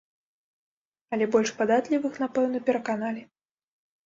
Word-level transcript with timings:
Але 1.15 1.27
больш 1.35 1.51
падатлівых, 1.59 2.17
напэўна, 2.23 2.63
пераканалі. 2.71 3.23